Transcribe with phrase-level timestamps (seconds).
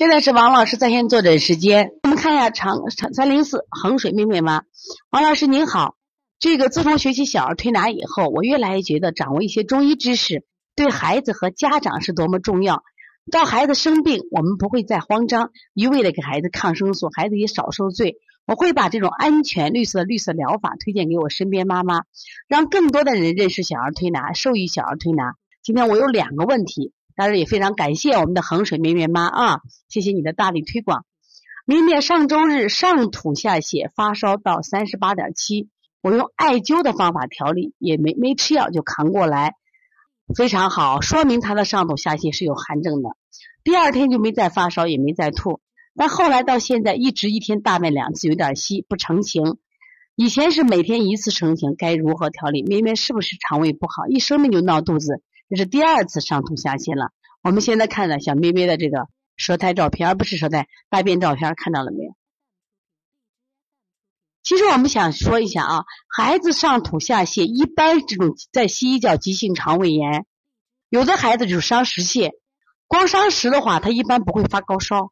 [0.00, 4.62] 现在是王老师在线坐诊时间，我们看一下长长三零四衡水妹妹吗？
[5.10, 5.94] 王老师您好，
[6.38, 10.42] 这个自从学习小儿推拿以后，我越来越觉得掌握一些中医知识
[10.74, 12.82] 对孩子和家长是多么重要。
[13.30, 18.16] 到孩子生病，我们不会再慌张，一味的给孩子抗生素，孩子也少受罪。
[18.46, 22.04] 我会把这种安全绿色绿色疗法推荐给我身边妈妈，
[22.48, 25.34] 让更多的人认识小儿推拿，受益小儿推拿。
[25.62, 26.94] 今天我有两个问题。
[27.20, 29.60] 当然也非常感谢我们的衡水绵绵妈啊，
[29.90, 31.04] 谢谢你的大力推广。
[31.66, 35.68] 绵绵上周日上吐下泻，发烧到三十八点七，
[36.00, 39.52] 我用艾灸的方法调理，也没没吃药就扛过来，
[40.34, 43.10] 非常好，说明他的上吐下泻是有寒症的。
[43.64, 45.60] 第二天就没再发烧，也没再吐，
[45.94, 49.58] 但后来到现在一直一天大便两次，有点稀不成形。
[50.16, 52.62] 以前是每天一次成形，该如何调理？
[52.62, 55.22] 绵绵是不是肠胃不好，一生病就闹肚子？
[55.50, 57.10] 这是第二次上吐下泻了。
[57.42, 62.14] 我们现在看的小咩咩的这个舌苔照片，而不是舌苔大便照片，看到了没有？
[64.42, 70.24] 其实我们想说一下啊，孩子上吐下泻，一般这种在西医叫急性肠胃炎，
[70.88, 72.30] 有的孩子就是伤食泻，
[72.86, 75.10] 光伤食的话，他一般不会发高烧，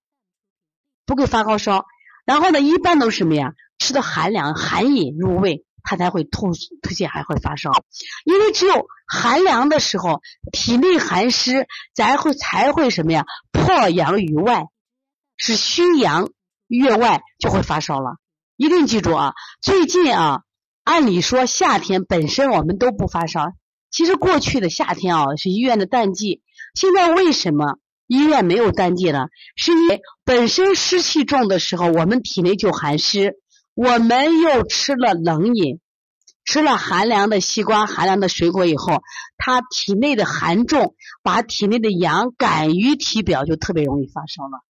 [1.04, 1.84] 不会发高烧。
[2.24, 3.54] 然后呢，一般都是什么呀？
[3.78, 5.64] 吃的寒凉寒饮入胃。
[5.88, 7.70] 他才会吐吐泻，还会发烧，
[8.26, 10.20] 因为只有寒凉的时候，
[10.52, 13.24] 体内寒湿，才会才会什么呀？
[13.52, 14.66] 破阳于外，
[15.38, 16.28] 是虚阳
[16.66, 18.16] 越外就会发烧了。
[18.58, 19.32] 一定记住啊！
[19.62, 20.42] 最近啊，
[20.84, 23.54] 按理说夏天本身我们都不发烧，
[23.90, 26.42] 其实过去的夏天啊是医院的淡季。
[26.74, 29.28] 现在为什么医院没有淡季了？
[29.56, 33.38] 是因为本身湿气重的时候，我们体内就寒湿。
[33.78, 35.78] 我们又吃了冷饮，
[36.44, 39.04] 吃了寒凉的西瓜、寒凉的水果以后，
[39.36, 44.64] 他体内的寒重，把体内的阳赶于体表，就特别容易发烧了。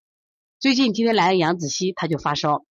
[0.61, 2.67] 最近今天来了杨子熙，他就发烧。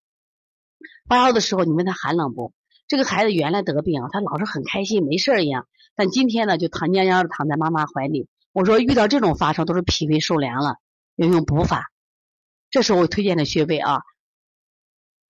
[1.10, 2.54] 发烧的时候，你问他寒冷不？
[2.88, 5.68] 这个孩子原来得病啊，他老是很开心，没事一样。
[5.96, 8.28] 但今天呢，就躺蔫蔫的躺在妈妈怀里。
[8.54, 10.76] 我说遇到这种发烧，都是脾胃受凉了，
[11.16, 11.92] 要用补法。
[12.70, 14.02] 这是我推荐的穴位啊。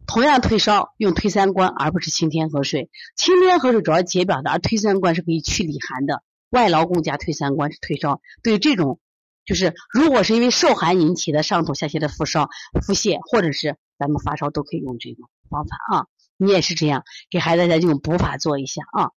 [0.07, 2.90] 同样退烧用推三关，而不是清天河水。
[3.16, 6.23] 清天河水主要解表的，而推三关是可以去里寒的。
[6.50, 8.22] 外劳宫加推三关是退烧。
[8.41, 9.00] 对这种，
[9.45, 12.47] 就是如果是因为受寒引起的上吐下泻的腹烧、
[12.81, 16.06] 腹泻，或者是咱们发烧，都可以用这种方法啊。
[16.38, 19.12] 你也是这样，给孩子再用补法做一下啊。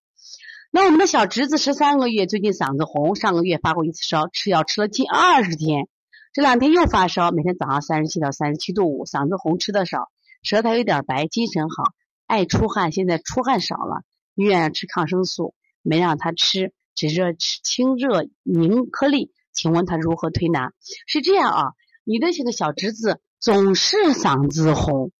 [0.72, 5.88] 那我们的小侄子十三个月，最近嗓子红，上个月发过一次烧，吃药吃了近二十天，
[6.32, 10.10] 这两天又发烧，每天早上三十七到三十七度五，嗓子红，吃的少。
[10.42, 11.92] 舌苔有点白，精神好，
[12.26, 14.02] 爱出汗，现在出汗少了。
[14.34, 19.32] 医院吃抗生素，没让他吃，只是吃清热凝颗粒。
[19.52, 20.72] 请问他如何推拿？
[21.06, 21.72] 是这样啊，
[22.04, 25.10] 你的这个小侄子总是嗓子红，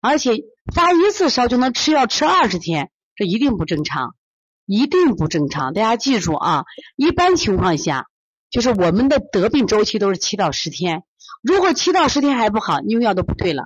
[0.00, 0.32] 而且
[0.74, 4.14] 发一次烧就能吃药吃二十天，这一定不正常，
[4.64, 5.74] 一定不正常。
[5.74, 6.64] 大家记住啊，
[6.96, 8.06] 一般情况下，
[8.48, 11.02] 就是我们的得病周期都是七到十天，
[11.42, 13.64] 如果七到十天还不好，用药都不对了。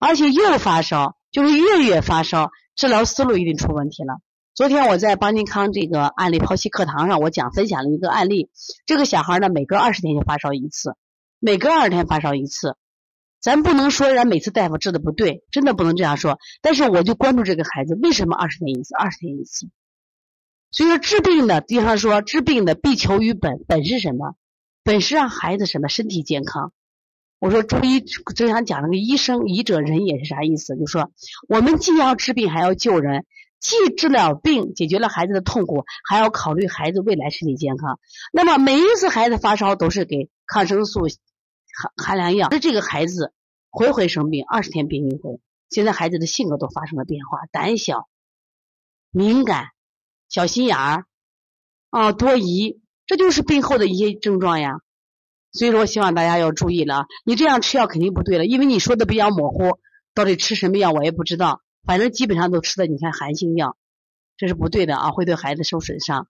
[0.00, 4.14] 而且又发烧，就是月月发烧，治疗思路一定出问题了。
[4.54, 8.48] 昨天我在邦尼康这个案例剖析课堂上，我讲分享了一个案例，
[8.86, 10.96] 这个小孩呢，每隔二十天就发烧一次，
[11.38, 12.76] 每隔二十天发烧一次。
[13.40, 16.38] 咱不能说人每次大夫治的不对，真的不能这样说。
[16.62, 19.68] 但是我就关注这个孩子，为什么二十天一次，二十天一次？
[20.70, 24.34] 所以说治病的，经常说治病的必求于本，本是什么？
[24.82, 26.72] 本是让孩子什么身体健康。
[27.40, 30.76] 我说中医就想讲那个医生医者仁也是啥意思？
[30.76, 31.10] 就说
[31.48, 33.24] 我们既要治病还要救人，
[33.58, 37.98] 既治了病解决了孩子的痛苦，还要考虑孩子未来身体健康。
[38.30, 42.48] 那么每一次孩子发烧都是给抗生素、寒寒凉药。
[42.50, 43.32] 那这个孩子
[43.70, 45.40] 回回生病，二十天病一回。
[45.70, 48.06] 现在孩子的性格都发生了变化，胆小、
[49.10, 49.68] 敏感、
[50.28, 51.06] 小心眼儿
[51.88, 54.80] 啊，多疑，这就是病后的一些症状呀。
[55.52, 57.06] 所以说，希望大家要注意了。
[57.24, 59.78] 你这样吃药肯定不对了，因为你说的比较模糊，
[60.14, 61.60] 到底吃什么药我也不知道。
[61.84, 63.76] 反正基本上都吃的，你看寒性药，
[64.36, 66.28] 这是不对的啊，会对孩子受损伤。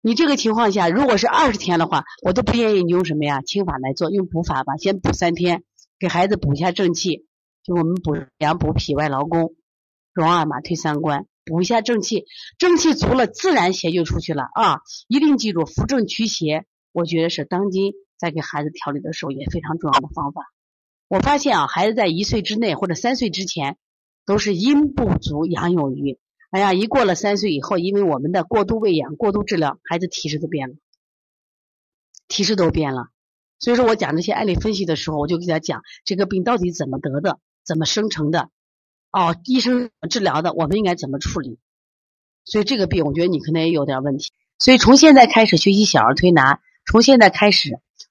[0.00, 3.42] 你这个情况下，如果是二十天的话，我都不建议你用什么呀？
[3.42, 5.62] 清法来做，用补法吧，先补三天，
[5.98, 7.26] 给孩子补一下正气，
[7.62, 9.54] 就我们补阳补脾外劳宫，
[10.12, 12.24] 荣二马推三关，补一下正气，
[12.58, 14.80] 正气足了，自然邪就出去了啊！
[15.06, 17.92] 一定记住扶正驱邪，我觉得是当今。
[18.18, 20.52] 在给孩子调理的时候也非常重要的方法。
[21.08, 23.78] 我发现啊，孩子在一岁之内或者三岁之前
[24.26, 26.18] 都是阴不足阳有余。
[26.50, 30.74] 哎呀，一过了三岁以后，因为我们的过度喂养、过度治疗，孩子体质都变了，
[32.26, 33.08] 体质都变了。
[33.58, 38.50] 所以说我讲这些案例分析的时候，我就给他讲这个病到底怎么得的，怎么生成的，
[39.12, 41.58] 哦，医生治疗的，我们应该怎么处理。
[42.44, 44.32] 所以这个病，我觉得你可能也有点问题。
[44.58, 47.78] 所以从现在开始学习小儿推拿，从现在开始